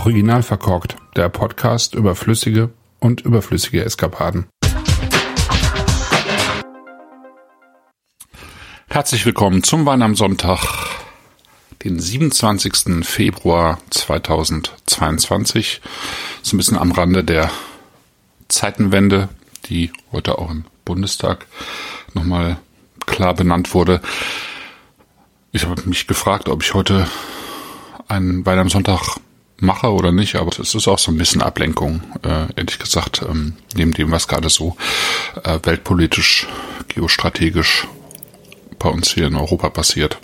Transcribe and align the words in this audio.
Original 0.00 0.42
verkorkt, 0.42 0.96
der 1.14 1.28
Podcast 1.28 1.94
über 1.94 2.14
flüssige 2.14 2.70
und 3.00 3.20
überflüssige 3.20 3.84
Eskapaden. 3.84 4.46
Herzlich 8.88 9.26
willkommen 9.26 9.62
zum 9.62 9.84
Wein 9.84 10.00
am 10.00 10.16
Sonntag, 10.16 10.60
den 11.84 12.00
27. 12.00 13.04
Februar 13.04 13.78
2022. 13.90 15.82
So 16.40 16.56
ein 16.56 16.58
bisschen 16.58 16.78
am 16.78 16.92
Rande 16.92 17.22
der 17.22 17.50
Zeitenwende, 18.48 19.28
die 19.66 19.92
heute 20.12 20.38
auch 20.38 20.50
im 20.50 20.64
Bundestag 20.86 21.44
nochmal 22.14 22.56
klar 23.04 23.34
benannt 23.34 23.74
wurde. 23.74 24.00
Ich 25.52 25.66
habe 25.66 25.82
mich 25.84 26.06
gefragt, 26.06 26.48
ob 26.48 26.62
ich 26.62 26.72
heute 26.72 27.06
einen 28.08 28.46
Wein 28.46 28.60
am 28.60 28.70
Sonntag 28.70 29.20
mache 29.60 29.92
oder 29.92 30.12
nicht, 30.12 30.36
aber 30.36 30.50
es 30.58 30.74
ist 30.74 30.88
auch 30.88 30.98
so 30.98 31.10
ein 31.10 31.18
bisschen 31.18 31.42
Ablenkung, 31.42 32.02
äh, 32.22 32.46
ehrlich 32.56 32.78
gesagt, 32.78 33.22
ähm, 33.28 33.54
neben 33.74 33.92
dem, 33.92 34.10
was 34.10 34.28
gerade 34.28 34.50
so 34.50 34.76
äh, 35.44 35.58
weltpolitisch, 35.62 36.46
geostrategisch 36.88 37.86
bei 38.78 38.88
uns 38.88 39.12
hier 39.12 39.26
in 39.26 39.36
Europa 39.36 39.70
passiert. 39.70 40.18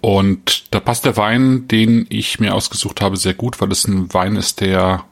Und 0.00 0.64
da 0.74 0.80
passt 0.80 1.04
der 1.04 1.16
Wein, 1.16 1.68
den 1.68 2.06
ich 2.08 2.40
mir 2.40 2.54
ausgesucht 2.54 3.00
habe, 3.00 3.16
sehr 3.16 3.34
gut, 3.34 3.60
weil 3.60 3.70
es 3.70 3.86
ein 3.86 4.12
Wein 4.12 4.36
ist, 4.36 4.60
der 4.60 5.04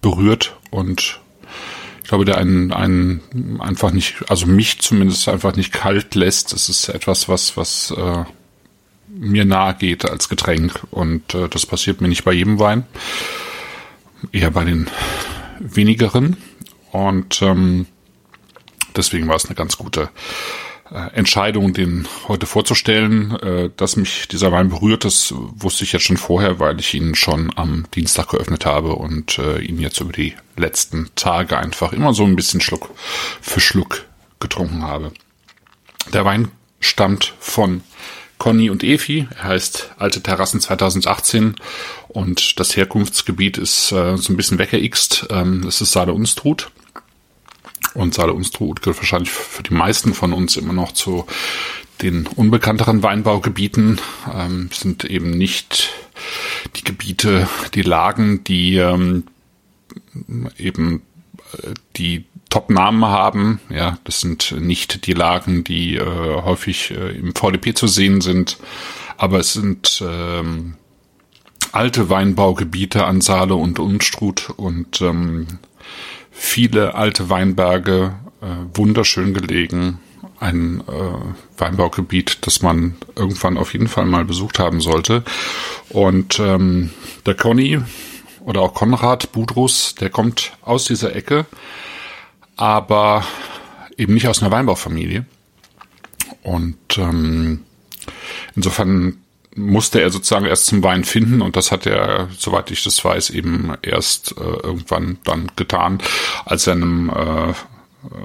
berührt 0.00 0.56
und 0.70 1.20
ich 2.02 2.08
glaube, 2.08 2.26
der 2.26 2.36
einen, 2.36 2.70
einen 2.70 3.60
einfach 3.60 3.90
nicht, 3.90 4.30
also 4.30 4.46
mich 4.46 4.78
zumindest 4.80 5.26
einfach 5.26 5.56
nicht 5.56 5.72
kalt 5.72 6.14
lässt. 6.14 6.52
Es 6.52 6.68
ist 6.68 6.90
etwas, 6.90 7.30
was, 7.30 7.56
was 7.56 7.92
äh, 7.96 8.24
mir 9.14 9.44
nahe 9.44 9.74
geht 9.74 10.08
als 10.08 10.28
Getränk. 10.28 10.80
Und 10.90 11.34
äh, 11.34 11.48
das 11.48 11.66
passiert 11.66 12.00
mir 12.00 12.08
nicht 12.08 12.24
bei 12.24 12.32
jedem 12.32 12.58
Wein. 12.58 12.84
Eher 14.32 14.50
bei 14.50 14.64
den 14.64 14.90
wenigeren. 15.60 16.36
Und 16.90 17.42
ähm, 17.42 17.86
deswegen 18.96 19.28
war 19.28 19.36
es 19.36 19.46
eine 19.46 19.54
ganz 19.54 19.76
gute 19.76 20.10
äh, 20.90 21.10
Entscheidung, 21.14 21.72
den 21.72 22.06
heute 22.28 22.46
vorzustellen. 22.46 23.38
Äh, 23.40 23.70
dass 23.76 23.96
mich 23.96 24.28
dieser 24.28 24.52
Wein 24.52 24.68
berührt, 24.68 25.04
das 25.04 25.32
wusste 25.36 25.84
ich 25.84 25.92
jetzt 25.92 26.04
schon 26.04 26.16
vorher, 26.16 26.58
weil 26.60 26.78
ich 26.80 26.94
ihn 26.94 27.14
schon 27.14 27.52
am 27.56 27.84
Dienstag 27.94 28.30
geöffnet 28.30 28.66
habe 28.66 28.94
und 28.94 29.38
äh, 29.38 29.60
ihn 29.60 29.80
jetzt 29.80 30.00
über 30.00 30.12
die 30.12 30.34
letzten 30.56 31.10
Tage 31.14 31.58
einfach 31.58 31.92
immer 31.92 32.14
so 32.14 32.24
ein 32.24 32.36
bisschen 32.36 32.60
Schluck 32.60 32.90
für 33.40 33.60
Schluck 33.60 34.04
getrunken 34.40 34.82
habe. 34.82 35.12
Der 36.12 36.24
Wein 36.24 36.48
stammt 36.80 37.34
von 37.40 37.82
Conny 38.44 38.68
und 38.68 38.84
Efi. 38.84 39.26
Er 39.38 39.44
heißt 39.44 39.92
Alte 39.96 40.20
Terrassen 40.20 40.60
2018 40.60 41.54
und 42.08 42.60
das 42.60 42.76
Herkunftsgebiet 42.76 43.56
ist 43.56 43.90
äh, 43.90 44.18
so 44.18 44.30
ein 44.34 44.36
bisschen 44.36 44.58
weggeixt. 44.58 45.28
Ähm, 45.30 45.64
es 45.66 45.80
ist 45.80 45.92
Saale 45.92 46.12
Unstrut. 46.12 46.70
Und 47.94 48.12
Saale 48.12 48.34
Unstrut 48.34 48.82
gehört 48.82 48.98
wahrscheinlich 48.98 49.30
für 49.30 49.62
die 49.62 49.72
meisten 49.72 50.12
von 50.12 50.34
uns 50.34 50.58
immer 50.58 50.74
noch 50.74 50.92
zu 50.92 51.24
den 52.02 52.26
unbekannteren 52.26 53.02
Weinbaugebieten. 53.02 53.98
Ähm, 54.30 54.68
sind 54.74 55.06
eben 55.06 55.30
nicht 55.30 55.94
die 56.76 56.84
Gebiete, 56.84 57.48
die 57.72 57.80
Lagen, 57.80 58.44
die 58.44 58.76
ähm, 58.76 59.24
eben 60.58 61.00
äh, 61.62 61.72
die 61.96 62.26
Top-Namen 62.54 63.04
haben. 63.04 63.60
Ja, 63.68 63.98
das 64.04 64.20
sind 64.20 64.54
nicht 64.60 65.08
die 65.08 65.12
Lagen, 65.12 65.64
die 65.64 65.96
äh, 65.96 66.04
häufig 66.04 66.92
äh, 66.92 67.10
im 67.10 67.34
VDP 67.34 67.74
zu 67.74 67.88
sehen 67.88 68.20
sind, 68.20 68.58
aber 69.16 69.40
es 69.40 69.54
sind 69.54 70.00
ähm, 70.08 70.74
alte 71.72 72.10
Weinbaugebiete 72.10 73.06
an 73.06 73.20
Saale 73.22 73.56
und 73.56 73.80
Unstrut 73.80 74.50
und 74.50 75.00
ähm, 75.00 75.48
viele 76.30 76.94
alte 76.94 77.28
Weinberge, 77.28 78.14
äh, 78.40 78.46
wunderschön 78.72 79.34
gelegen. 79.34 79.98
Ein 80.38 80.80
äh, 80.86 81.60
Weinbaugebiet, 81.60 82.38
das 82.46 82.62
man 82.62 82.94
irgendwann 83.16 83.58
auf 83.58 83.72
jeden 83.72 83.88
Fall 83.88 84.06
mal 84.06 84.24
besucht 84.24 84.60
haben 84.60 84.80
sollte. 84.80 85.24
Und 85.88 86.38
ähm, 86.38 86.90
der 87.26 87.34
Conny 87.34 87.80
oder 88.44 88.60
auch 88.60 88.74
Konrad 88.74 89.32
Budrus, 89.32 89.96
der 89.96 90.10
kommt 90.10 90.52
aus 90.62 90.84
dieser 90.84 91.16
Ecke 91.16 91.46
aber 92.56 93.24
eben 93.96 94.14
nicht 94.14 94.28
aus 94.28 94.42
einer 94.42 94.50
Weinbaufamilie. 94.50 95.24
Und 96.42 96.98
ähm, 96.98 97.64
insofern 98.54 99.18
musste 99.56 100.00
er 100.00 100.10
sozusagen 100.10 100.46
erst 100.46 100.66
zum 100.66 100.82
Wein 100.82 101.04
finden 101.04 101.40
und 101.40 101.56
das 101.56 101.70
hat 101.70 101.86
er, 101.86 102.28
soweit 102.36 102.70
ich 102.70 102.82
das 102.82 103.04
weiß, 103.04 103.30
eben 103.30 103.72
erst 103.82 104.32
äh, 104.32 104.42
irgendwann 104.42 105.18
dann 105.24 105.50
getan, 105.56 105.98
als 106.44 106.66
er 106.66 106.74
einem 106.74 107.08
äh, 107.10 107.54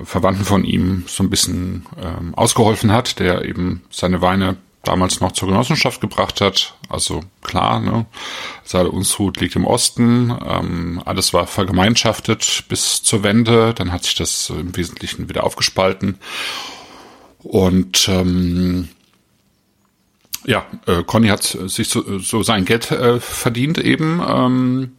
Verwandten 0.03 0.43
von 0.43 0.63
ihm 0.63 1.05
so 1.07 1.23
ein 1.23 1.29
bisschen 1.29 1.85
ähm, 2.01 2.33
ausgeholfen 2.35 2.91
hat, 2.91 3.19
der 3.19 3.45
eben 3.45 3.83
seine 3.91 4.21
Weine 4.21 4.57
damals 4.83 5.21
noch 5.21 5.31
zur 5.33 5.49
Genossenschaft 5.49 6.01
gebracht 6.01 6.41
hat. 6.41 6.75
Also 6.89 7.21
klar, 7.41 7.79
ne, 7.79 8.05
Saale 8.69 8.91
Unshut 8.91 9.41
liegt 9.41 9.55
im 9.55 9.65
Osten, 9.65 10.31
ähm, 10.47 11.01
alles 11.03 11.33
war 11.33 11.47
vergemeinschaftet 11.47 12.65
bis 12.67 13.01
zur 13.01 13.23
Wende, 13.23 13.73
dann 13.73 13.91
hat 13.91 14.03
sich 14.03 14.13
das 14.13 14.51
im 14.51 14.77
Wesentlichen 14.77 15.27
wieder 15.27 15.43
aufgespalten. 15.43 16.19
Und 17.39 18.07
ähm, 18.09 18.89
ja, 20.45 20.67
äh, 20.85 21.01
Conny 21.01 21.29
hat 21.29 21.41
sich 21.41 21.89
so, 21.89 22.19
so 22.19 22.43
sein 22.43 22.65
Geld 22.65 22.91
äh, 22.91 23.19
verdient 23.19 23.79
eben. 23.79 24.21
Ähm, 24.23 24.91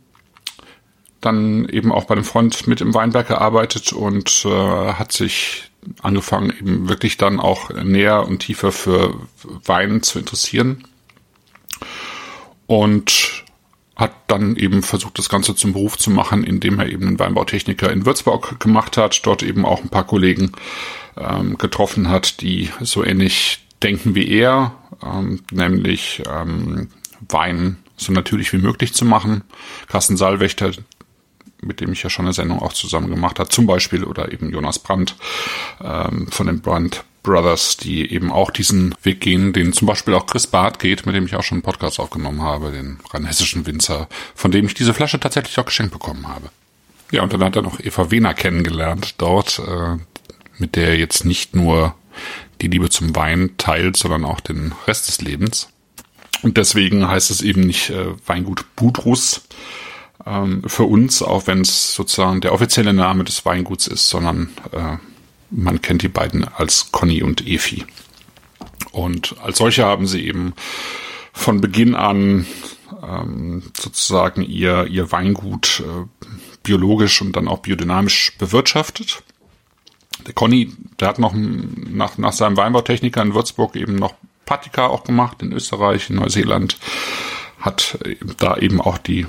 dann 1.21 1.69
eben 1.69 1.93
auch 1.93 2.07
bei 2.07 2.17
dem 2.17 2.25
Freund 2.25 2.67
mit 2.67 2.81
im 2.81 2.93
Weinberg 2.93 3.29
gearbeitet 3.29 3.93
und 3.93 4.45
äh, 4.47 4.49
hat 4.95 5.13
sich 5.13 5.71
angefangen, 6.03 6.51
eben 6.59 6.89
wirklich 6.89 7.19
dann 7.19 7.39
auch 7.39 7.71
näher 7.71 8.27
und 8.27 8.41
tiefer 8.41 8.73
für 8.73 9.15
Wein 9.65 10.03
zu 10.03 10.19
interessieren. 10.19 10.89
Und 12.67 13.30
hat 14.01 14.13
dann 14.27 14.57
eben 14.57 14.83
versucht, 14.83 15.19
das 15.19 15.29
Ganze 15.29 15.55
zum 15.55 15.73
Beruf 15.73 15.99
zu 15.99 16.11
machen, 16.11 16.43
indem 16.43 16.81
er 16.81 16.89
eben 16.89 17.07
einen 17.07 17.19
Weinbautechniker 17.19 17.93
in 17.93 18.07
Würzburg 18.07 18.59
gemacht 18.59 18.97
hat, 18.97 19.25
dort 19.25 19.43
eben 19.43 19.65
auch 19.65 19.83
ein 19.83 19.91
paar 19.91 20.07
Kollegen 20.07 20.53
ähm, 21.17 21.59
getroffen 21.59 22.09
hat, 22.09 22.41
die 22.41 22.71
so 22.81 23.05
ähnlich 23.05 23.67
denken 23.83 24.15
wie 24.15 24.29
er, 24.29 24.75
ähm, 25.05 25.43
nämlich 25.51 26.23
ähm, 26.29 26.89
Wein 27.29 27.77
so 27.97 28.13
natürlich 28.13 28.53
wie 28.53 28.59
möglich 28.59 28.95
zu 28.95 29.05
machen. 29.05 29.43
Carsten 29.87 30.17
Saalwächter, 30.17 30.73
mit 31.61 31.81
dem 31.81 31.93
ich 31.93 32.03
ja 32.03 32.11
schon 32.11 32.25
eine 32.25 32.33
Sendung 32.33 32.61
auch 32.61 32.73
zusammen 32.73 33.11
gemacht 33.11 33.39
habe, 33.39 33.51
zum 33.51 33.67
Beispiel, 33.67 34.05
oder 34.05 34.33
eben 34.33 34.51
Jonas 34.51 34.79
Brandt 34.79 35.17
ähm, 35.83 36.29
von 36.29 36.47
den 36.47 36.61
Brandt 36.61 37.05
Brothers, 37.23 37.77
die 37.77 38.11
eben 38.13 38.31
auch 38.31 38.51
diesen 38.51 38.95
Weg 39.03 39.21
gehen, 39.21 39.53
den 39.53 39.73
zum 39.73 39.87
Beispiel 39.87 40.15
auch 40.15 40.27
Chris 40.27 40.47
Barth 40.47 40.79
geht, 40.79 41.07
mit 41.07 41.15
dem 41.15 41.27
ich 41.27 41.35
auch 41.35 41.43
schon 41.43 41.57
einen 41.57 41.63
Podcast 41.63 42.01
aufgenommen 42.01 42.43
habe, 42.43 42.73
den 42.73 42.99
rheinhessischen 43.11 43.67
Winzer, 43.67 44.09
von 44.35 44.51
dem 44.51 44.67
ich 44.67 44.75
diese 44.75 44.95
Flasche 44.95 45.21
tatsächlich 45.21 45.59
auch 45.59 45.65
geschenkt 45.65 45.93
bekommen 45.93 46.29
habe. 46.29 46.51
Ja, 47.11 47.23
und 47.23 47.33
dann 47.33 47.43
hat 47.45 47.57
er 47.57 47.63
noch 47.63 47.81
Eva 47.81 48.11
Wehner 48.11 48.35
kennengelernt 48.35 49.15
dort, 49.19 49.59
äh, 49.59 49.97
mit 50.59 50.77
der 50.77 50.89
er 50.89 50.99
jetzt 50.99 51.25
nicht 51.25 51.55
nur 51.55 51.95
die 52.61 52.69
Liebe 52.69 52.89
zum 52.89 53.15
Wein 53.17 53.51
teilt, 53.59 53.97
sondern 53.97 54.25
auch 54.25 54.41
den 54.41 54.73
Rest 54.87 55.09
des 55.09 55.21
Lebens. 55.21 55.69
Und 56.43 56.57
deswegen 56.57 57.09
heißt 57.09 57.31
es 57.31 57.43
eben 57.43 57.63
nicht 57.63 57.91
äh, 57.91 58.07
Weingut 58.27 58.65
Budrus, 58.77 59.43
ähm, 60.27 60.63
für 60.67 60.85
uns, 60.85 61.23
auch 61.23 61.47
wenn 61.47 61.63
es 61.63 61.95
sozusagen 61.95 62.41
der 62.41 62.53
offizielle 62.53 62.93
Name 62.93 63.25
des 63.25 63.45
Weinguts 63.45 63.87
ist, 63.87 64.09
sondern 64.09 64.51
äh, 64.73 64.97
man 65.51 65.83
kennt 65.83 66.03
die 66.03 66.09
beiden 66.09 66.45
als 66.45 66.93
Conny 66.93 67.23
und 67.23 67.47
Efi. 67.47 67.85
Und 68.93 69.37
als 69.43 69.59
solche 69.59 69.85
haben 69.85 70.07
sie 70.07 70.27
eben 70.27 70.55
von 71.33 71.61
Beginn 71.61 71.95
an 71.95 72.47
ähm, 73.03 73.63
sozusagen 73.77 74.43
ihr, 74.43 74.87
ihr 74.87 75.13
Weingut 75.13 75.83
äh, 75.87 76.07
biologisch 76.63 77.21
und 77.23 77.37
dann 77.37 77.49
auch 77.49 77.61
biodynamisch 77.61 78.37
bewirtschaftet. 78.39 79.23
Der 80.27 80.35
Conny, 80.35 80.73
der 80.99 81.09
hat 81.09 81.19
noch 81.19 81.33
nach, 81.35 82.19
nach 82.19 82.33
seinem 82.33 82.57
Weinbautechniker 82.57 83.23
in 83.23 83.35
Würzburg 83.35 83.77
eben 83.77 83.97
noch 83.97 84.15
Patika 84.45 84.87
auch 84.87 85.05
gemacht 85.05 85.43
in 85.43 85.53
Österreich, 85.53 86.11
in 86.11 86.17
Neuseeland, 86.17 86.77
hat 87.61 87.99
da 88.39 88.57
eben 88.57 88.81
auch 88.81 88.99
die 88.99 89.27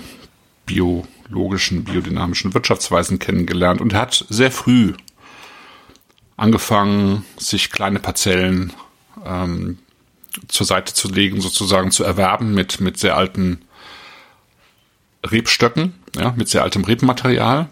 biologischen, 0.65 1.83
biodynamischen 1.83 2.53
Wirtschaftsweisen 2.53 3.19
kennengelernt 3.19 3.81
und 3.81 3.93
hat 3.93 4.25
sehr 4.29 4.51
früh 4.51 4.93
angefangen, 6.37 7.25
sich 7.37 7.71
kleine 7.71 7.99
Parzellen 7.99 8.73
ähm, 9.25 9.77
zur 10.47 10.65
Seite 10.65 10.93
zu 10.93 11.09
legen, 11.09 11.41
sozusagen 11.41 11.91
zu 11.91 12.03
erwerben 12.03 12.53
mit, 12.53 12.79
mit 12.79 12.97
sehr 12.97 13.17
alten 13.17 13.61
Rebstöcken, 15.25 15.93
ja, 16.15 16.33
mit 16.35 16.49
sehr 16.49 16.63
altem 16.63 16.83
Rebmaterial. 16.83 17.69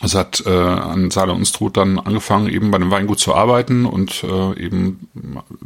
Also 0.00 0.18
hat 0.18 0.42
äh, 0.46 0.50
an 0.50 1.12
Saale 1.12 1.32
und 1.32 1.46
Struth 1.46 1.76
dann 1.76 2.00
angefangen, 2.00 2.48
eben 2.48 2.72
bei 2.72 2.78
dem 2.78 2.90
Weingut 2.90 3.20
zu 3.20 3.36
arbeiten 3.36 3.86
und 3.86 4.24
äh, 4.24 4.60
eben 4.60 5.08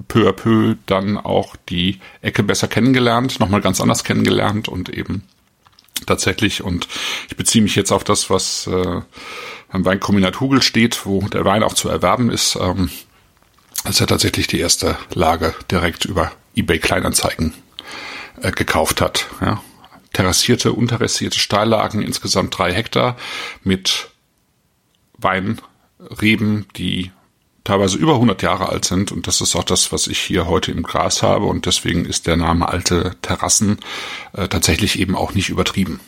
peu 0.09 0.29
à 0.29 0.33
peu 0.33 0.77
dann 0.85 1.17
auch 1.17 1.57
die 1.71 2.01
Ecke 2.21 2.43
besser 2.43 2.69
kennengelernt, 2.69 3.41
nochmal 3.41 3.63
ganz 3.63 3.81
anders 3.81 4.05
kennengelernt 4.05 4.69
und 4.69 4.91
eben 4.91 5.23
tatsächlich. 6.05 6.63
Und 6.63 6.89
ich 7.29 7.37
beziehe 7.37 7.63
mich 7.63 7.77
jetzt 7.77 7.93
auf 7.93 8.05
das, 8.05 8.29
was 8.31 8.67
äh, 8.67 9.01
beim 9.71 9.85
Weinkombinat 9.85 10.41
Hugel 10.41 10.63
steht, 10.63 11.07
wo 11.07 11.21
der 11.21 11.45
Wein 11.45 11.63
auch 11.63 11.75
zu 11.75 11.89
erwerben 11.89 12.31
ist. 12.31 12.57
Ähm, 12.57 12.91
dass 13.87 14.01
er 14.01 14.07
tatsächlich 14.07 14.47
die 14.47 14.59
erste 14.59 14.99
Lage 15.15 15.55
direkt 15.71 16.05
über 16.05 16.33
eBay 16.57 16.79
Kleinanzeigen 16.79 17.55
äh, 18.43 18.51
gekauft 18.51 19.01
hat. 19.01 19.27
Ja. 19.41 19.63
Terrassierte, 20.13 20.73
unterrassierte 20.73 21.39
Steillagen, 21.39 22.03
insgesamt 22.03 22.57
drei 22.57 22.73
Hektar 22.73 23.17
mit 23.63 24.09
Weinreben, 25.19 26.67
die 26.77 27.13
teilweise 27.67 27.99
über 27.99 28.15
100 28.15 28.43
Jahre 28.43 28.69
alt 28.69 28.85
sind. 28.85 29.13
Und 29.13 29.27
das 29.27 29.41
ist 29.41 29.57
auch 29.57 29.65
das, 29.65 29.93
was 29.93 30.07
ich 30.07 30.21
hier 30.21 30.47
heute 30.47 30.71
im 30.71 30.83
Gras 30.83 31.23
habe. 31.23 31.47
Und 31.47 31.67
deswegen 31.67 32.05
ist 32.05 32.27
der 32.27 32.37
Name 32.37 32.69
Alte 32.69 33.17
Terrassen 33.23 33.79
äh, 34.33 34.49
tatsächlich 34.49 34.99
eben 34.99 35.17
auch 35.17 35.35
nicht 35.35 35.49
übertrieben. 35.49 36.01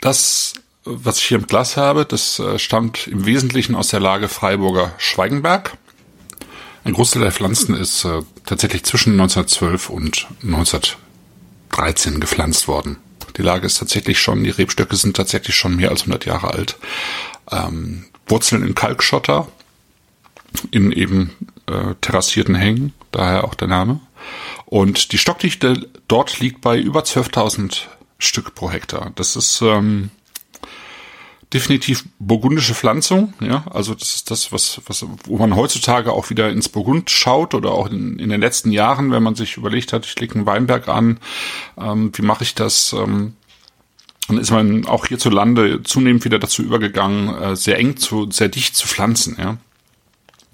Das, 0.00 0.54
was 0.84 1.18
ich 1.18 1.26
hier 1.26 1.38
im 1.38 1.46
Glas 1.46 1.76
habe, 1.76 2.04
das 2.04 2.40
äh, 2.40 2.58
stammt 2.58 3.06
im 3.06 3.24
Wesentlichen 3.24 3.76
aus 3.76 3.88
der 3.88 4.00
Lage 4.00 4.28
Freiburger 4.28 4.92
Schweigenberg. 4.98 5.76
Ein 6.84 6.94
Großteil 6.94 7.22
der 7.22 7.30
Pflanzen 7.30 7.76
ist 7.76 8.04
äh, 8.04 8.22
tatsächlich 8.44 8.82
zwischen 8.82 9.12
1912 9.12 9.90
und 9.90 10.26
1913 10.42 12.18
gepflanzt 12.18 12.66
worden. 12.66 12.96
Die 13.36 13.42
Lage 13.42 13.66
ist 13.66 13.78
tatsächlich 13.78 14.20
schon, 14.20 14.42
die 14.42 14.50
Rebstöcke 14.50 14.96
sind 14.96 15.16
tatsächlich 15.16 15.54
schon 15.54 15.76
mehr 15.76 15.90
als 15.90 16.00
100 16.02 16.26
Jahre 16.26 16.52
alt. 16.52 16.76
Ähm, 17.50 18.06
Wurzeln 18.26 18.66
in 18.66 18.74
Kalkschotter, 18.74 19.48
in 20.70 20.92
eben 20.92 21.32
äh, 21.66 21.94
terrassierten 22.00 22.54
Hängen, 22.54 22.92
daher 23.10 23.44
auch 23.44 23.54
der 23.54 23.68
Name. 23.68 24.00
Und 24.66 25.12
die 25.12 25.18
Stockdichte 25.18 25.88
dort 26.08 26.38
liegt 26.40 26.60
bei 26.60 26.78
über 26.78 27.00
12.000 27.00 27.82
Stück 28.18 28.54
pro 28.54 28.70
Hektar. 28.70 29.12
Das 29.16 29.36
ist 29.36 29.60
ähm, 29.62 30.10
definitiv 31.52 32.04
burgundische 32.18 32.74
Pflanzung, 32.74 33.34
ja, 33.40 33.64
also 33.70 33.94
das 33.94 34.14
ist 34.14 34.30
das, 34.30 34.52
was, 34.52 34.80
was, 34.86 35.04
wo 35.24 35.36
man 35.36 35.54
heutzutage 35.54 36.12
auch 36.12 36.30
wieder 36.30 36.48
ins 36.48 36.68
Burgund 36.68 37.10
schaut 37.10 37.54
oder 37.54 37.72
auch 37.72 37.90
in, 37.90 38.18
in 38.18 38.30
den 38.30 38.40
letzten 38.40 38.70
Jahren, 38.70 39.10
wenn 39.10 39.22
man 39.22 39.34
sich 39.34 39.56
überlegt 39.58 39.92
hat, 39.92 40.06
ich 40.06 40.18
lege 40.18 40.36
einen 40.36 40.46
Weinberg 40.46 40.88
an, 40.88 41.18
ähm, 41.78 42.10
wie 42.14 42.22
mache 42.22 42.44
ich 42.44 42.54
das? 42.54 42.94
Ähm, 42.94 43.34
dann 44.32 44.40
ist 44.40 44.50
man 44.50 44.86
auch 44.86 45.06
hierzulande 45.06 45.82
zunehmend 45.82 46.24
wieder 46.24 46.38
dazu 46.38 46.62
übergegangen, 46.62 47.34
äh, 47.42 47.56
sehr 47.56 47.78
eng 47.78 47.96
zu, 47.96 48.30
sehr 48.30 48.48
dicht 48.48 48.76
zu 48.76 48.88
pflanzen, 48.88 49.36
ja. 49.38 49.58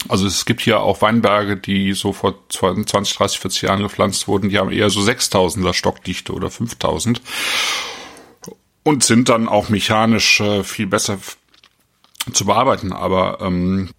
Also 0.09 0.27
es 0.27 0.45
gibt 0.45 0.61
hier 0.61 0.81
auch 0.81 1.03
Weinberge, 1.03 1.57
die 1.57 1.93
so 1.93 2.13
vor 2.13 2.37
20, 2.49 3.17
30, 3.17 3.41
40 3.41 3.63
Jahren 3.63 3.83
gepflanzt 3.83 4.29
wurden, 4.29 4.49
die 4.49 4.59
haben 4.59 4.71
eher 4.71 4.91
so 4.91 5.01
6000er 5.01 5.75
Stockdichte 5.75 6.33
oder 6.33 6.51
5000 6.51 7.21
und 8.85 9.03
sind 9.03 9.29
dann 9.29 9.49
auch 9.49 9.69
mechanisch 9.69 10.41
äh, 10.41 10.63
viel 10.63 10.87
besser 10.87 11.19
zu 12.33 12.45
bearbeiten. 12.45 12.93
Aber 12.93 13.41
ähm, 13.41 13.91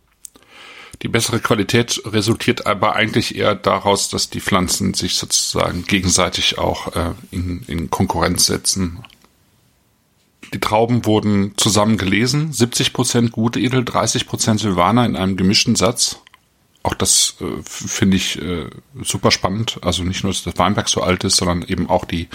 die 1.02 1.08
bessere 1.08 1.40
Qualität 1.40 2.02
resultiert 2.06 2.66
aber 2.66 2.96
eigentlich 2.96 3.36
eher 3.36 3.56
daraus, 3.56 4.10
dass 4.10 4.30
die 4.30 4.42
Pflanzen 4.42 4.94
sich 4.94 5.16
sozusagen 5.16 5.84
gegenseitig 5.84 6.58
auch 6.58 6.96
äh, 6.96 7.12
in, 7.31 7.64
in 7.68 7.90
Konkurrenz 7.90 8.46
setzen. 8.46 9.04
Die 10.54 10.60
Trauben 10.60 11.06
wurden 11.06 11.54
zusammen 11.58 11.98
gelesen, 11.98 12.52
70 12.52 12.94
Prozent 12.94 13.32
gute 13.32 13.60
Edel, 13.60 13.86
30 13.86 14.26
Prozent 14.26 14.60
Silvaner 14.60 15.06
in 15.06 15.16
einem 15.16 15.38
gemischten 15.38 15.76
Satz. 15.76 16.20
Auch 16.82 16.94
das 16.94 17.36
äh, 17.42 17.62
finde 17.64 18.18
ich 18.18 18.42
äh, 18.42 18.70
super 19.04 19.32
spannend. 19.32 19.80
Also 19.82 20.04
nicht 20.04 20.24
nur, 20.24 20.32
dass 20.32 20.44
das 20.44 20.58
Weinberg 20.58 20.90
so 20.90 21.02
alt 21.02 21.24
ist, 21.24 21.36
sondern 21.36 21.64
eben 21.64 21.90
auch 21.90 22.06
die 22.06 22.30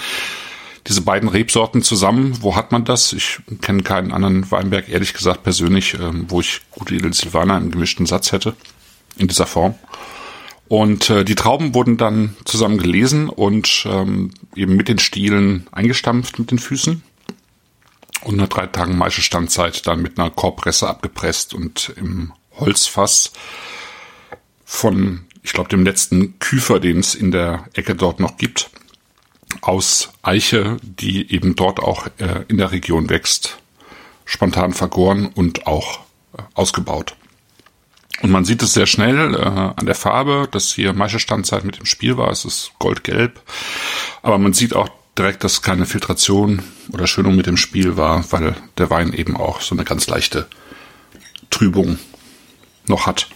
diese 0.87 1.01
beiden 1.01 1.31
Rebsorten 1.31 1.83
zusammen. 1.83 2.43
Wo 2.43 2.57
hat 2.57 2.71
man 2.71 2.85
das? 2.85 3.13
Ich 3.15 3.39
kenne 3.63 3.83
keinen 3.83 4.13
anderen 4.13 4.51
Weinberg, 4.51 4.89
ehrlich 4.89 5.15
gesagt 5.15 5.43
persönlich, 5.43 5.95
ähm, 5.95 6.27
wo 6.29 6.41
ich 6.41 6.61
gute 6.71 6.95
Edel 6.95 7.15
Silvaner 7.15 7.57
im 7.57 7.71
gemischten 7.71 8.07
Satz 8.07 8.33
hätte 8.33 8.55
in 9.17 9.29
dieser 9.29 9.47
Form. 9.47 9.77
Und 10.69 11.11
äh, 11.11 11.25
die 11.25 11.35
Trauben 11.35 11.75
wurden 11.75 11.97
dann 11.97 12.37
zusammen 12.45 12.79
gelesen 12.79 13.29
und 13.29 13.87
ähm, 13.89 14.31
eben 14.55 14.77
mit 14.77 14.89
den 14.89 14.99
Stielen 14.99 15.67
eingestampft 15.73 16.39
mit 16.39 16.51
den 16.51 16.59
Füßen 16.59 17.03
und 18.25 18.37
nach 18.37 18.49
drei 18.49 18.67
Tagen 18.67 18.99
Maischestandzeit 18.99 19.87
dann 19.87 20.03
mit 20.03 20.19
einer 20.19 20.31
Korbpresse 20.31 20.89
abgepresst 20.89 21.55
und 21.55 21.93
im 21.97 22.33
Holzfass 22.59 23.33
von, 24.65 25.27
ich 25.43 25.53
glaube, 25.53 25.69
dem 25.69 25.85
letzten 25.85 26.39
Küfer, 26.39 26.81
den 26.81 26.99
es 26.99 27.15
in 27.15 27.31
der 27.31 27.69
Ecke 27.75 27.95
dort 27.95 28.21
noch 28.21 28.37
gibt, 28.37 28.71
aus 29.61 30.11
Eiche, 30.23 30.79
die 30.83 31.33
eben 31.33 31.55
dort 31.55 31.81
auch 31.81 32.07
äh, 32.19 32.45
in 32.49 32.59
der 32.59 32.73
Region 32.73 33.09
wächst, 33.09 33.59
spontan 34.25 34.73
vergoren 34.73 35.27
und 35.27 35.67
auch 35.67 36.01
äh, 36.37 36.43
ausgebaut. 36.55 37.17
Und 38.23 38.31
man 38.31 38.45
sieht 38.45 38.63
es 38.63 38.73
sehr 38.73 38.87
schnell 38.87 39.35
äh, 39.35 39.39
an 39.39 39.87
der 39.87 39.95
Farbe, 39.95 40.49
dass 40.51 40.73
hier 40.73 40.93
Maischestandzeit 40.93 41.65
mit 41.65 41.79
dem 41.79 41.87
Spiel 41.87 42.17
war. 42.17 42.31
Es 42.31 42.45
ist 42.45 42.73
goldgelb. 42.79 43.41
Aber 44.23 44.39
man 44.39 44.53
sieht 44.53 44.75
auch 44.75 44.89
direkt, 45.19 45.45
dass 45.45 45.63
keine 45.63 45.87
Filtration 45.87 46.63
oder 46.93 47.07
Schönung 47.07 47.37
mit 47.37 47.47
dem 47.47 47.57
Spiel 47.57 47.97
war, 47.97 48.25
weil 48.33 48.57
der 48.79 48.91
Wein 48.91 49.13
eben 49.13 49.37
auch 49.37 49.61
so 49.61 49.75
eine 49.75 49.85
ganz 49.85 50.07
leichte 50.07 50.47
Trübung 51.51 51.99
noch 52.87 53.07
hat. 53.07 53.29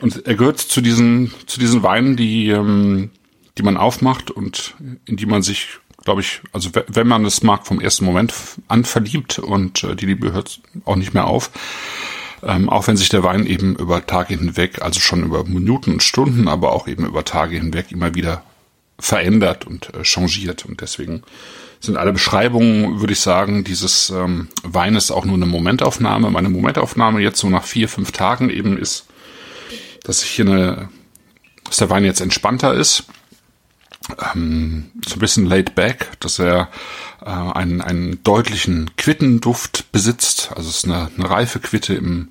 Und 0.00 0.26
er 0.26 0.34
gehört 0.34 0.58
zu 0.58 0.80
diesen, 0.80 1.32
zu 1.46 1.60
diesen 1.60 1.82
Weinen, 1.82 2.16
die, 2.16 2.48
ähm, 2.48 3.10
die 3.58 3.62
man 3.62 3.76
aufmacht 3.76 4.30
und 4.30 4.74
in 5.04 5.16
die 5.16 5.26
man 5.26 5.42
sich, 5.42 5.78
glaube 6.04 6.22
ich, 6.22 6.40
also 6.52 6.70
wenn 6.88 7.06
man 7.06 7.24
es 7.26 7.42
mag, 7.42 7.66
vom 7.66 7.80
ersten 7.80 8.06
Moment 8.06 8.32
an 8.68 8.84
verliebt 8.84 9.38
und 9.38 9.84
äh, 9.84 9.94
die 9.94 10.06
Liebe 10.06 10.32
hört 10.32 10.62
auch 10.86 10.96
nicht 10.96 11.12
mehr 11.12 11.26
auf. 11.26 11.50
Ähm, 12.42 12.70
auch 12.70 12.86
wenn 12.86 12.96
sich 12.96 13.10
der 13.10 13.22
Wein 13.22 13.44
eben 13.44 13.76
über 13.76 14.06
Tage 14.06 14.34
hinweg, 14.34 14.80
also 14.80 14.98
schon 14.98 15.22
über 15.24 15.44
Minuten 15.44 15.92
und 15.92 16.02
Stunden, 16.02 16.48
aber 16.48 16.72
auch 16.72 16.88
eben 16.88 17.04
über 17.04 17.22
Tage 17.22 17.58
hinweg 17.58 17.92
immer 17.92 18.14
wieder 18.14 18.42
verändert 19.00 19.66
und 19.66 19.92
äh, 19.94 20.04
changiert. 20.04 20.64
Und 20.64 20.80
deswegen 20.80 21.22
sind 21.80 21.96
alle 21.96 22.12
Beschreibungen, 22.12 23.00
würde 23.00 23.14
ich 23.14 23.20
sagen, 23.20 23.64
dieses 23.64 24.10
ähm, 24.10 24.48
Weines 24.62 25.10
auch 25.10 25.24
nur 25.24 25.36
eine 25.36 25.46
Momentaufnahme. 25.46 26.30
Meine 26.30 26.50
Momentaufnahme 26.50 27.20
jetzt 27.20 27.40
so 27.40 27.48
nach 27.48 27.64
vier, 27.64 27.88
fünf 27.88 28.12
Tagen 28.12 28.50
eben 28.50 28.76
ist, 28.76 29.06
dass 30.04 30.22
ich 30.22 30.30
hier 30.30 30.46
eine, 30.46 30.88
dass 31.64 31.78
der 31.78 31.90
Wein 31.90 32.04
jetzt 32.04 32.20
entspannter 32.20 32.74
ist. 32.74 33.04
Ähm, 34.34 34.90
so 35.06 35.14
ein 35.14 35.20
bisschen 35.20 35.46
laid 35.46 35.74
back, 35.74 36.08
dass 36.20 36.38
er 36.38 36.68
äh, 37.22 37.30
einen, 37.30 37.80
einen 37.80 38.22
deutlichen 38.22 38.90
Quittenduft 38.96 39.90
besitzt. 39.92 40.50
Also 40.54 40.68
es 40.68 40.78
ist 40.78 40.84
eine, 40.84 41.10
eine 41.16 41.30
reife 41.30 41.60
Quitte 41.60 41.94
im, 41.94 42.28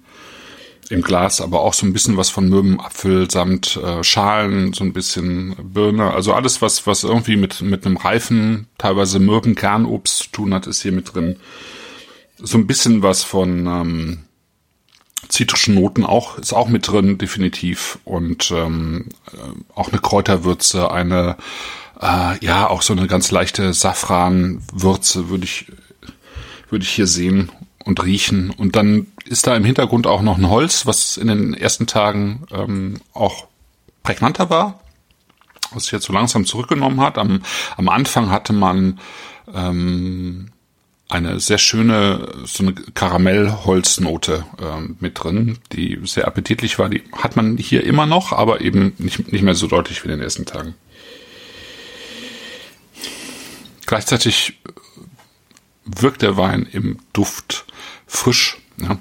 im 0.89 1.01
Glas, 1.01 1.39
aber 1.39 1.61
auch 1.61 1.73
so 1.73 1.85
ein 1.85 1.93
bisschen 1.93 2.17
was 2.17 2.29
von 2.29 2.49
Möwenapfel 2.49 3.29
samt 3.29 3.77
äh, 3.77 4.03
Schalen, 4.03 4.73
so 4.73 4.83
ein 4.83 4.93
bisschen 4.93 5.55
Birne. 5.61 6.11
Also 6.11 6.33
alles, 6.33 6.61
was, 6.61 6.87
was 6.87 7.03
irgendwie 7.03 7.35
mit, 7.35 7.61
mit 7.61 7.85
einem 7.85 7.97
reifen, 7.97 8.67
teilweise 8.77 9.19
Mürbenkernobst 9.19 10.17
zu 10.17 10.29
tun 10.31 10.53
hat, 10.53 10.65
ist 10.65 10.81
hier 10.81 10.91
mit 10.91 11.13
drin. 11.13 11.37
So 12.37 12.57
ein 12.57 12.65
bisschen 12.65 13.03
was 13.03 13.23
von 13.23 13.67
ähm, 13.67 14.19
zitrischen 15.27 15.75
Noten 15.75 16.05
auch, 16.05 16.39
ist 16.39 16.53
auch 16.53 16.69
mit 16.69 16.87
drin, 16.87 17.19
definitiv. 17.19 17.99
Und 18.03 18.49
ähm, 18.51 19.09
äh, 19.31 19.75
auch 19.75 19.89
eine 19.89 20.01
Kräuterwürze, 20.01 20.89
eine, 20.89 21.37
äh, 22.01 22.43
ja, 22.43 22.67
auch 22.67 22.81
so 22.81 22.93
eine 22.93 23.05
ganz 23.05 23.29
leichte 23.29 23.73
Safranwürze 23.73 25.29
würde 25.29 25.43
ich, 25.43 25.67
würde 26.69 26.83
ich 26.83 26.91
hier 26.91 27.07
sehen 27.07 27.51
und 27.85 28.03
riechen. 28.03 28.51
Und 28.51 28.75
dann 28.75 29.07
ist 29.25 29.47
da 29.47 29.55
im 29.55 29.65
Hintergrund 29.65 30.07
auch 30.07 30.21
noch 30.21 30.37
ein 30.37 30.49
Holz, 30.49 30.85
was 30.85 31.17
in 31.17 31.27
den 31.27 31.53
ersten 31.53 31.87
Tagen 31.87 32.43
ähm, 32.51 33.01
auch 33.13 33.47
prägnanter 34.03 34.49
war, 34.49 34.79
was 35.71 35.83
sich 35.83 35.91
jetzt 35.91 36.05
so 36.05 36.13
langsam 36.13 36.45
zurückgenommen 36.45 37.01
hat. 37.01 37.17
Am, 37.17 37.41
am 37.77 37.89
Anfang 37.89 38.29
hatte 38.29 38.53
man 38.53 38.99
ähm, 39.53 40.51
eine 41.09 41.39
sehr 41.39 41.57
schöne, 41.57 42.31
so 42.45 42.63
eine 42.63 42.73
Karamellholznote 42.73 44.45
ähm, 44.61 44.95
mit 44.99 45.23
drin, 45.23 45.57
die 45.71 45.99
sehr 46.03 46.27
appetitlich 46.27 46.77
war. 46.77 46.87
Die 46.87 47.03
hat 47.13 47.35
man 47.35 47.57
hier 47.57 47.83
immer 47.83 48.05
noch, 48.05 48.31
aber 48.31 48.61
eben 48.61 48.93
nicht, 48.99 49.31
nicht 49.31 49.41
mehr 49.41 49.55
so 49.55 49.65
deutlich 49.67 50.03
wie 50.03 50.07
in 50.07 50.17
den 50.17 50.21
ersten 50.21 50.45
Tagen. 50.45 50.75
Gleichzeitig 53.87 54.59
wirkt 55.83 56.21
der 56.21 56.37
Wein 56.37 56.67
im 56.71 56.99
Duft 57.11 57.58
frisch. 58.09 58.57
Ja? 58.77 58.97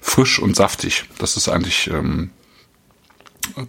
Frisch 0.00 0.38
und 0.38 0.54
saftig. 0.54 1.04
Das 1.18 1.36
ist 1.36 1.48
eigentlich 1.48 1.88
ähm, 1.88 2.30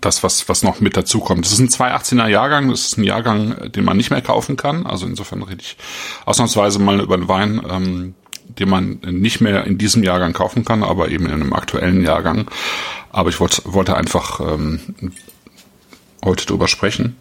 das, 0.02 0.22
was, 0.24 0.48
was 0.48 0.64
noch 0.64 0.80
mit 0.80 0.96
dazukommt. 0.96 1.46
Das 1.46 1.54
ist 1.54 1.60
ein 1.60 1.70
218er 1.70 2.28
Jahrgang, 2.28 2.70
das 2.70 2.86
ist 2.86 2.98
ein 2.98 3.04
Jahrgang, 3.04 3.72
den 3.72 3.86
man 3.86 3.98
nicht 3.98 4.12
mehr 4.12 4.22
kaufen 4.22 4.58
kann. 4.58 4.86
Also 4.86 5.06
insofern 5.06 5.42
rede 5.42 5.62
ich 5.62 5.78
ausnahmsweise 6.26 6.80
mal 6.80 7.00
über 7.00 7.16
einen 7.16 7.28
Wein, 7.28 7.62
ähm, 7.68 8.14
den 8.48 8.70
man 8.70 9.00
nicht 9.04 9.42
mehr 9.42 9.66
in 9.66 9.78
diesem 9.78 10.04
Jahrgang 10.04 10.34
kaufen 10.34 10.66
kann, 10.66 10.84
aber 10.84 11.10
eben 11.10 11.26
in 11.26 11.34
einem 11.34 11.54
aktuellen 11.54 12.04
Jahrgang. 12.04 12.50
Aber 13.12 13.30
ich 13.30 13.40
wollte, 13.40 13.62
wollte 13.66 13.96
einfach 13.96 14.40
ähm, 14.40 15.14
heute 16.24 16.46
drüber 16.46 16.68
sprechen. 16.68 17.18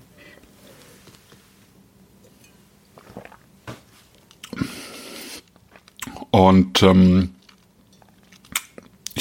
Und 6.30 6.82
ähm, 6.82 7.33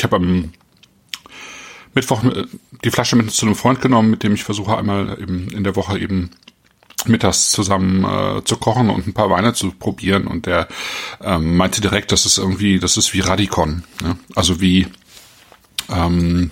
ich 0.03 0.11
habe 0.11 0.17
am 0.17 0.51
Mittwoch 1.93 2.25
äh, 2.25 2.45
die 2.83 2.91
Flasche 2.91 3.15
mit 3.15 3.31
zu 3.31 3.45
einem 3.45 3.55
Freund 3.55 3.79
genommen, 3.79 4.09
mit 4.09 4.23
dem 4.23 4.33
ich 4.33 4.43
versuche 4.43 4.77
einmal 4.77 5.17
eben 5.21 5.47
in 5.51 5.63
der 5.63 5.77
Woche 5.77 5.97
eben 5.97 6.31
mittags 7.05 7.51
zusammen 7.51 8.03
äh, 8.03 8.43
zu 8.43 8.57
kochen 8.57 8.89
und 8.89 9.07
ein 9.07 9.13
paar 9.13 9.29
Weine 9.29 9.53
zu 9.53 9.71
probieren 9.71 10.27
und 10.27 10.45
der 10.45 10.67
ähm, 11.21 11.55
meinte 11.55 11.79
direkt, 11.79 12.11
das 12.11 12.25
ist 12.25 12.37
irgendwie, 12.37 12.79
das 12.79 12.97
ist 12.97 13.13
wie 13.13 13.21
Radikon, 13.21 13.83
ne? 14.01 14.17
also 14.35 14.59
wie 14.59 14.87
ähm, 15.89 16.51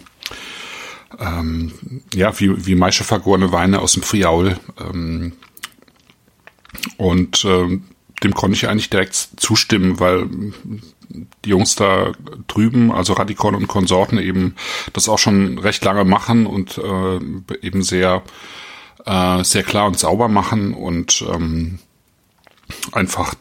ähm, 1.20 1.74
ja 2.14 2.38
wie 2.40 2.66
wie 2.66 2.76
Maische 2.76 3.04
vergorene 3.04 3.52
Weine 3.52 3.80
aus 3.80 3.94
dem 3.94 4.04
Friaul 4.04 4.58
ähm, 4.80 5.34
und 6.96 7.44
ähm, 7.44 7.84
dem 8.24 8.34
konnte 8.34 8.56
ich 8.56 8.70
eigentlich 8.70 8.90
direkt 8.90 9.16
zustimmen, 9.36 10.00
weil 10.00 10.30
die 11.46 11.50
Jungs 11.50 11.76
da 11.76 12.12
drüben, 12.48 12.92
also 12.92 13.14
Radikon 13.14 13.56
und 13.56 13.68
Konsorten 13.68 14.18
eben 14.18 14.56
das 14.94 15.10
auch 15.10 15.20
schon 15.20 15.58
recht 15.58 15.84
lange 15.84 16.06
machen 16.06 16.46
und 16.46 16.78
äh, 16.78 17.20
eben 17.62 17.84
sehr 17.84 18.24
äh, 19.06 19.44
sehr 19.44 19.64
klar 19.64 19.88
und 19.88 19.98
sauber 20.00 20.28
machen 20.28 20.74
und 20.74 21.24
ähm, 21.32 21.80
einfach 22.92 23.36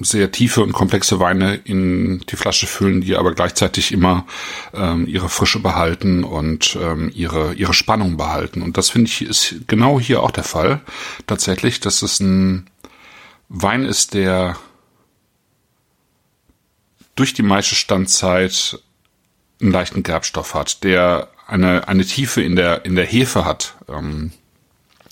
sehr 0.00 0.32
tiefe 0.32 0.62
und 0.62 0.72
komplexe 0.72 1.20
Weine 1.20 1.54
in 1.54 2.20
die 2.28 2.36
Flasche 2.36 2.66
füllen, 2.66 3.00
die 3.00 3.16
aber 3.16 3.32
gleichzeitig 3.32 3.92
immer 3.92 4.26
ähm, 4.72 5.06
ihre 5.06 5.28
Frische 5.28 5.60
behalten 5.60 6.24
und 6.24 6.76
ähm, 6.80 7.12
ihre 7.14 7.54
ihre 7.54 7.74
Spannung 7.74 8.16
behalten. 8.16 8.62
Und 8.62 8.76
das 8.76 8.90
finde 8.90 9.08
ich 9.08 9.22
ist 9.22 9.68
genau 9.68 10.00
hier 10.00 10.22
auch 10.22 10.32
der 10.32 10.44
Fall. 10.44 10.80
Tatsächlich, 11.26 11.78
dass 11.80 12.02
es 12.02 12.18
ein 12.18 12.66
Wein 13.48 13.84
ist, 13.84 14.14
der 14.14 14.56
durch 17.14 17.34
die 17.34 17.42
meiste 17.42 17.74
Standzeit 17.74 18.78
einen 19.60 19.72
leichten 19.72 20.02
Gerbstoff 20.02 20.54
hat, 20.54 20.84
der 20.84 21.28
eine 21.46 21.88
eine 21.88 22.04
Tiefe 22.04 22.42
in 22.42 22.56
der 22.56 22.84
in 22.84 22.96
der 22.96 23.06
Hefe 23.06 23.44
hat. 23.44 23.74
Ähm, 23.88 24.32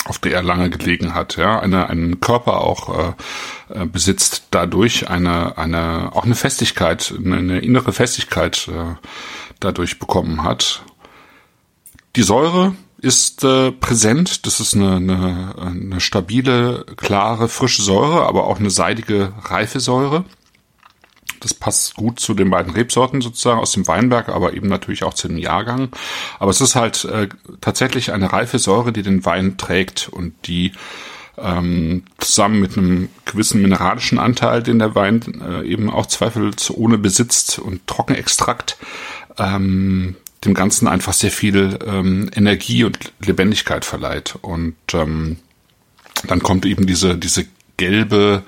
auf 0.04 0.18
der 0.18 0.32
er 0.32 0.42
lange 0.42 0.68
gelegen 0.68 1.14
hat, 1.14 1.36
ja, 1.36 1.60
eine, 1.60 1.88
einen 1.88 2.20
Körper 2.20 2.60
auch 2.60 3.14
äh, 3.68 3.82
äh, 3.82 3.86
besitzt, 3.86 4.48
dadurch 4.50 5.08
eine, 5.08 5.56
eine, 5.58 6.10
auch 6.12 6.24
eine 6.24 6.34
Festigkeit, 6.34 7.14
eine, 7.16 7.36
eine 7.36 7.58
innere 7.60 7.92
Festigkeit 7.92 8.68
äh, 8.68 8.96
dadurch 9.60 9.98
bekommen 10.00 10.42
hat. 10.42 10.82
Die 12.16 12.22
Säure 12.22 12.74
ist 12.98 13.44
äh, 13.44 13.70
präsent, 13.70 14.46
das 14.46 14.60
ist 14.60 14.74
eine, 14.74 14.96
eine, 14.96 15.54
eine 15.58 16.00
stabile, 16.00 16.84
klare, 16.96 17.48
frische 17.48 17.82
Säure, 17.82 18.26
aber 18.26 18.46
auch 18.46 18.58
eine 18.58 18.70
seidige, 18.70 19.32
reife 19.44 19.80
Säure. 19.80 20.24
Das 21.42 21.54
passt 21.54 21.96
gut 21.96 22.20
zu 22.20 22.34
den 22.34 22.50
beiden 22.50 22.72
Rebsorten 22.72 23.20
sozusagen 23.20 23.58
aus 23.58 23.72
dem 23.72 23.86
Weinberg, 23.88 24.28
aber 24.28 24.54
eben 24.54 24.68
natürlich 24.68 25.02
auch 25.02 25.14
zu 25.14 25.26
dem 25.26 25.38
Jahrgang. 25.38 25.88
Aber 26.38 26.50
es 26.50 26.60
ist 26.60 26.76
halt 26.76 27.04
äh, 27.04 27.28
tatsächlich 27.60 28.12
eine 28.12 28.32
reife 28.32 28.58
Säure, 28.58 28.92
die 28.92 29.02
den 29.02 29.24
Wein 29.24 29.56
trägt 29.56 30.08
und 30.08 30.34
die 30.46 30.72
ähm, 31.38 32.04
zusammen 32.18 32.60
mit 32.60 32.78
einem 32.78 33.08
gewissen 33.24 33.60
mineralischen 33.60 34.18
Anteil, 34.18 34.62
den 34.62 34.78
der 34.78 34.94
Wein 34.94 35.42
äh, 35.42 35.66
eben 35.66 35.90
auch 35.90 36.06
zweifelsohne 36.06 36.98
besitzt 36.98 37.58
und 37.58 37.86
Trockenextrakt, 37.86 38.76
ähm, 39.38 40.16
dem 40.44 40.54
Ganzen 40.54 40.86
einfach 40.86 41.12
sehr 41.12 41.30
viel 41.30 41.78
ähm, 41.86 42.30
Energie 42.34 42.84
und 42.84 43.12
Lebendigkeit 43.20 43.84
verleiht. 43.84 44.38
Und 44.42 44.76
ähm, 44.92 45.38
dann 46.26 46.42
kommt 46.42 46.66
eben 46.66 46.86
diese, 46.86 47.16
diese 47.16 47.46
gelbe, 47.76 48.42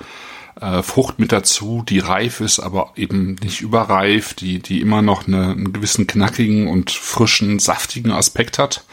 äh, 0.60 0.82
Frucht 0.82 1.18
mit 1.18 1.32
dazu, 1.32 1.84
die 1.88 1.98
reif 1.98 2.40
ist, 2.40 2.60
aber 2.60 2.92
eben 2.96 3.34
nicht 3.42 3.60
überreif, 3.60 4.34
die, 4.34 4.60
die 4.60 4.80
immer 4.80 5.02
noch 5.02 5.26
eine, 5.26 5.50
einen 5.50 5.72
gewissen 5.72 6.06
knackigen 6.06 6.68
und 6.68 6.90
frischen, 6.90 7.58
saftigen 7.58 8.12
Aspekt 8.12 8.58
hat. 8.58 8.84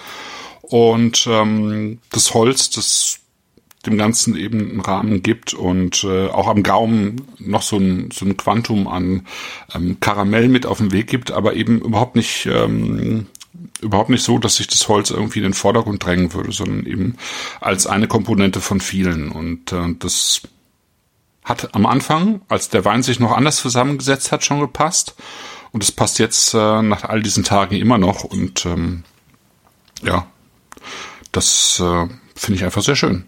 Und 0.61 1.27
ähm, 1.29 1.99
das 2.11 2.33
Holz, 2.33 2.69
das 2.69 3.19
dem 3.85 3.97
Ganzen 3.97 4.35
eben 4.37 4.59
einen 4.59 4.79
Rahmen 4.79 5.23
gibt 5.23 5.53
und 5.53 6.03
äh, 6.03 6.27
auch 6.27 6.47
am 6.47 6.61
Gaumen 6.61 7.21
noch 7.39 7.63
so 7.63 7.77
ein, 7.77 8.11
so 8.11 8.25
ein 8.25 8.37
Quantum 8.37 8.87
an 8.87 9.25
ähm, 9.73 9.97
Karamell 9.99 10.49
mit 10.49 10.65
auf 10.65 10.77
den 10.77 10.91
Weg 10.91 11.07
gibt, 11.07 11.31
aber 11.31 11.55
eben 11.55 11.81
überhaupt 11.81 12.15
nicht 12.15 12.45
ähm, 12.45 13.25
überhaupt 13.81 14.09
nicht 14.09 14.23
so, 14.23 14.37
dass 14.37 14.57
sich 14.57 14.67
das 14.67 14.87
Holz 14.87 15.09
irgendwie 15.09 15.39
in 15.39 15.43
den 15.43 15.53
Vordergrund 15.53 16.05
drängen 16.05 16.33
würde, 16.33 16.51
sondern 16.51 16.85
eben 16.85 17.15
als 17.59 17.87
eine 17.87 18.07
Komponente 18.07 18.61
von 18.61 18.79
vielen. 18.79 19.31
Und 19.31 19.71
äh, 19.71 19.95
das 19.99 20.41
hat 21.43 21.73
am 21.73 21.85
Anfang, 21.85 22.41
als 22.47 22.69
der 22.69 22.85
Wein 22.85 23.03
sich 23.03 23.19
noch 23.19 23.31
anders 23.31 23.57
zusammengesetzt 23.57 24.31
hat, 24.31 24.43
schon 24.43 24.59
gepasst. 24.59 25.15
Und 25.71 25.83
es 25.83 25.91
passt 25.91 26.19
jetzt 26.19 26.53
äh, 26.53 26.81
nach 26.81 27.03
all 27.03 27.21
diesen 27.21 27.43
Tagen 27.43 27.75
immer 27.75 27.97
noch. 27.97 28.23
Und 28.23 28.65
ähm, 28.65 29.03
ja, 30.03 30.27
das 31.31 31.79
äh, 31.79 32.07
finde 32.35 32.59
ich 32.59 32.63
einfach 32.63 32.83
sehr 32.83 32.95
schön. 32.95 33.25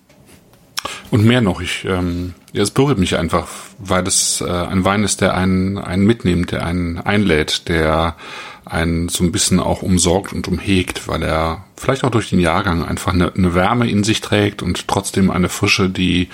Und 1.12 1.24
mehr 1.24 1.42
noch, 1.42 1.62
ich, 1.62 1.86
ähm, 1.86 2.34
ja, 2.52 2.62
es 2.62 2.72
berührt 2.72 2.98
mich 2.98 3.18
einfach, 3.18 3.48
weil 3.80 4.06
es 4.06 4.42
äh, 4.42 4.50
ein 4.50 4.84
Wein 4.84 5.04
ist, 5.04 5.22
der 5.22 5.34
einen, 5.34 5.78
einen 5.78 6.06
mitnimmt, 6.06 6.52
der 6.52 6.66
einen 6.66 6.98
einlädt, 6.98 7.70
der 7.70 8.18
einen 8.66 9.10
so 9.10 9.24
ein 9.24 9.32
bisschen 9.32 9.60
auch 9.60 9.82
umsorgt 9.82 10.34
und 10.34 10.48
umhegt, 10.48 11.08
weil 11.08 11.24
er 11.24 11.66
vielleicht 11.78 12.04
auch 12.04 12.12
durch 12.12 12.30
den 12.30 12.40
Jahrgang 12.40 12.84
einfach 12.84 13.14
eine, 13.14 13.34
eine 13.34 13.56
Wärme 13.56 13.90
in 13.90 14.04
sich 14.04 14.22
trägt 14.22 14.62
und 14.62 14.88
trotzdem 14.88 15.32
eine 15.32 15.50
Frische, 15.50 15.90
die 15.90 16.30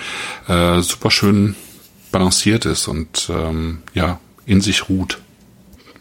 äh, 0.48 0.80
super 0.80 1.10
schön 1.10 1.54
balanciert 2.10 2.66
ist 2.66 2.88
und 2.88 3.30
ähm, 3.30 3.82
ja, 3.94 4.20
in 4.46 4.60
sich 4.60 4.88
ruht. 4.88 5.20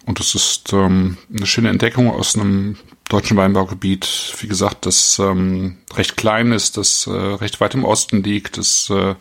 Und 0.06 0.20
das 0.20 0.36
ist 0.36 0.74
ähm, 0.74 1.18
eine 1.36 1.46
schöne 1.46 1.70
Entdeckung 1.70 2.10
aus 2.10 2.36
einem 2.36 2.78
deutschen 3.10 3.38
Weinbaugebiet, 3.38 4.36
wie 4.40 4.48
gesagt, 4.48 4.86
das 4.86 5.20
ähm, 5.20 5.78
recht 5.94 6.16
klein 6.16 6.52
ist, 6.52 6.78
das 6.78 7.08
äh, 7.08 7.12
recht 7.12 7.60
weit 7.60 7.74
im 7.74 7.84
Osten 7.84 8.24
liegt, 8.24 8.58
das 8.58 8.90
äh, 8.90 9.16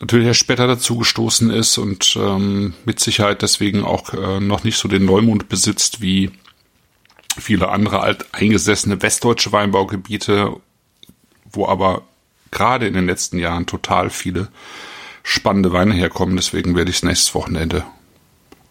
natürlich 0.00 0.26
erst 0.26 0.40
später 0.40 0.66
dazugestoßen 0.66 1.50
ist 1.50 1.78
und 1.78 2.16
ähm, 2.20 2.74
mit 2.84 3.00
Sicherheit 3.00 3.42
deswegen 3.42 3.84
auch 3.84 4.12
äh, 4.12 4.40
noch 4.40 4.64
nicht 4.64 4.76
so 4.76 4.88
den 4.88 5.04
Neumond 5.04 5.48
besitzt 5.48 6.00
wie 6.00 6.30
viele 7.38 7.68
andere 7.68 8.00
alteingesessene 8.00 9.00
westdeutsche 9.02 9.52
Weinbaugebiete, 9.52 10.56
wo 11.52 11.66
aber 11.66 12.02
gerade 12.50 12.86
in 12.86 12.94
den 12.94 13.06
letzten 13.06 13.38
Jahren 13.38 13.66
total 13.66 14.10
viele 14.10 14.48
spannende 15.22 15.72
Weine 15.72 15.94
herkommen. 15.94 16.36
Deswegen 16.36 16.76
werde 16.76 16.90
ich 16.90 17.02
nächstes 17.02 17.34
Wochenende 17.34 17.84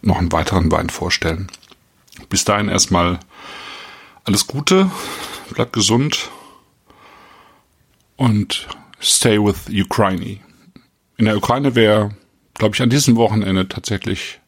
noch 0.02 0.18
einen 0.18 0.32
weiteren 0.32 0.70
Wein 0.70 0.90
vorstellen. 0.90 1.48
Bis 2.28 2.44
dahin 2.44 2.68
erstmal 2.68 3.20
alles 4.24 4.46
Gute, 4.46 4.90
bleibt 5.54 5.72
gesund 5.72 6.30
und 8.16 8.68
stay 9.00 9.38
with 9.38 9.68
Ukraine. 9.68 10.38
In 11.16 11.24
der 11.24 11.36
Ukraine 11.36 11.74
wäre, 11.74 12.14
glaube 12.54 12.74
ich, 12.74 12.82
an 12.82 12.90
diesem 12.90 13.16
Wochenende 13.16 13.68
tatsächlich 13.68 14.40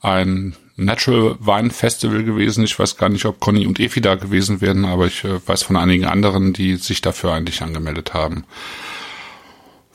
ein 0.00 0.56
Natural 0.76 1.36
Wine 1.40 1.70
Festival 1.70 2.24
gewesen. 2.24 2.64
Ich 2.64 2.78
weiß 2.78 2.96
gar 2.96 3.08
nicht, 3.08 3.24
ob 3.26 3.40
Conny 3.40 3.66
und 3.66 3.78
Efi 3.78 4.00
da 4.00 4.14
gewesen 4.14 4.60
wären, 4.60 4.84
aber 4.84 5.06
ich 5.06 5.22
äh, 5.24 5.46
weiß 5.46 5.62
von 5.62 5.76
einigen 5.76 6.06
anderen, 6.06 6.52
die 6.52 6.76
sich 6.76 7.00
dafür 7.02 7.32
eigentlich 7.32 7.62
angemeldet 7.62 8.14
haben 8.14 8.44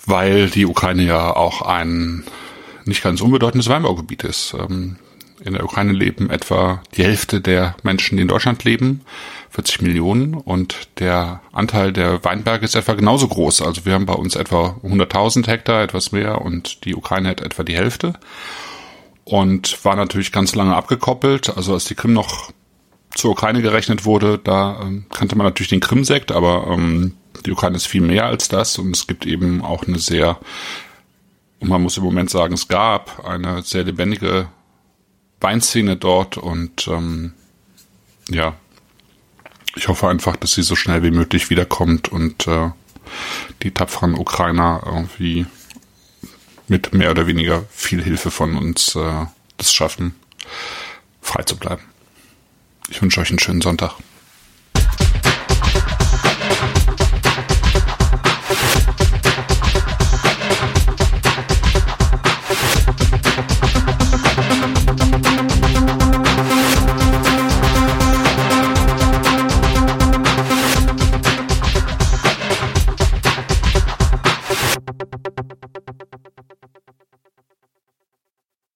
weil 0.07 0.49
die 0.49 0.65
Ukraine 0.65 1.03
ja 1.03 1.35
auch 1.35 1.61
ein 1.61 2.23
nicht 2.85 3.03
ganz 3.03 3.21
unbedeutendes 3.21 3.69
Weinbaugebiet 3.69 4.23
ist. 4.23 4.55
Ähm, 4.57 4.95
in 5.43 5.53
der 5.53 5.63
Ukraine 5.63 5.93
leben 5.93 6.31
etwa 6.31 6.81
die 6.95 7.03
Hälfte 7.03 7.41
der 7.41 7.75
Menschen, 7.83 8.17
die 8.17 8.23
in 8.23 8.27
Deutschland 8.27 8.63
leben, 8.63 9.01
40 9.51 9.81
Millionen, 9.81 10.33
und 10.33 10.87
der 10.97 11.41
Anteil 11.51 11.93
der 11.93 12.23
Weinberge 12.23 12.65
ist 12.65 12.75
etwa 12.75 12.93
genauso 12.93 13.27
groß. 13.27 13.61
Also 13.61 13.85
wir 13.85 13.93
haben 13.93 14.07
bei 14.07 14.13
uns 14.13 14.35
etwa 14.35 14.77
100.000 14.83 15.45
Hektar, 15.47 15.83
etwas 15.83 16.11
mehr, 16.11 16.41
und 16.41 16.85
die 16.85 16.95
Ukraine 16.95 17.29
hat 17.29 17.41
etwa 17.41 17.63
die 17.63 17.75
Hälfte. 17.75 18.13
Und 19.25 19.83
war 19.85 19.95
natürlich 19.95 20.31
ganz 20.31 20.55
lange 20.55 20.75
abgekoppelt. 20.75 21.55
Also 21.55 21.73
als 21.73 21.85
die 21.85 21.95
Krim 21.95 22.13
noch 22.13 22.49
zur 23.13 23.31
Ukraine 23.31 23.61
gerechnet 23.61 24.05
wurde, 24.05 24.39
da 24.41 24.79
ähm, 24.81 25.05
kannte 25.11 25.35
man 25.35 25.45
natürlich 25.45 25.69
den 25.69 25.81
Krimsekt, 25.81 26.31
aber 26.31 26.67
ähm, 26.71 27.13
die 27.45 27.51
Ukraine 27.51 27.77
ist 27.77 27.87
viel 27.87 28.01
mehr 28.01 28.25
als 28.25 28.47
das 28.47 28.77
und 28.77 28.95
es 28.95 29.07
gibt 29.07 29.25
eben 29.25 29.61
auch 29.61 29.87
eine 29.87 29.99
sehr, 29.99 30.39
man 31.59 31.81
muss 31.81 31.97
im 31.97 32.03
Moment 32.03 32.29
sagen, 32.29 32.53
es 32.53 32.67
gab 32.67 33.25
eine 33.25 33.61
sehr 33.61 33.83
lebendige 33.83 34.49
Weinszene 35.39 35.97
dort 35.97 36.37
und 36.37 36.87
ähm, 36.87 37.33
ja, 38.29 38.55
ich 39.75 39.87
hoffe 39.87 40.07
einfach, 40.07 40.35
dass 40.35 40.53
sie 40.53 40.63
so 40.63 40.75
schnell 40.75 41.03
wie 41.03 41.11
möglich 41.11 41.49
wiederkommt 41.49 42.09
und 42.09 42.47
äh, 42.47 42.71
die 43.63 43.71
tapferen 43.71 44.15
Ukrainer 44.15 44.81
irgendwie 44.85 45.45
mit 46.67 46.93
mehr 46.93 47.11
oder 47.11 47.27
weniger 47.27 47.63
viel 47.69 48.03
Hilfe 48.03 48.31
von 48.31 48.57
uns 48.57 48.95
äh, 48.95 49.25
das 49.57 49.73
schaffen, 49.73 50.15
frei 51.21 51.43
zu 51.43 51.57
bleiben. 51.57 51.83
Ich 52.89 53.01
wünsche 53.01 53.21
euch 53.21 53.29
einen 53.29 53.39
schönen 53.39 53.61
Sonntag. 53.61 53.95